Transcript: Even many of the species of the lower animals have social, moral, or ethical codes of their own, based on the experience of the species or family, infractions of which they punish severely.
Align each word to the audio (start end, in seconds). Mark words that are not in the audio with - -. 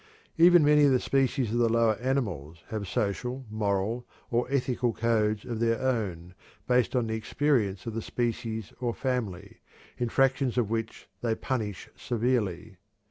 Even 0.35 0.65
many 0.65 0.83
of 0.85 0.91
the 0.91 0.99
species 0.99 1.51
of 1.51 1.59
the 1.59 1.69
lower 1.69 1.93
animals 1.97 2.63
have 2.69 2.87
social, 2.87 3.45
moral, 3.51 4.07
or 4.31 4.47
ethical 4.51 4.93
codes 4.93 5.45
of 5.45 5.59
their 5.59 5.79
own, 5.79 6.33
based 6.67 6.95
on 6.95 7.05
the 7.05 7.13
experience 7.13 7.85
of 7.85 7.93
the 7.93 8.01
species 8.01 8.73
or 8.79 8.95
family, 8.95 9.59
infractions 9.99 10.57
of 10.57 10.71
which 10.71 11.07
they 11.21 11.35
punish 11.35 11.87
severely. 11.95 12.77